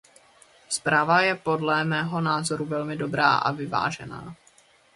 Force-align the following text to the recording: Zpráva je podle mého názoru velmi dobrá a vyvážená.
Zpráva 0.69 1.21
je 1.21 1.35
podle 1.35 1.83
mého 1.85 2.21
názoru 2.21 2.65
velmi 2.65 2.97
dobrá 2.97 3.35
a 3.35 3.51
vyvážená. 3.51 4.35